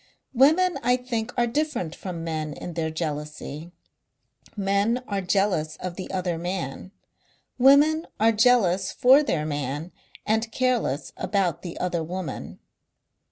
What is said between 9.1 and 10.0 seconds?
their man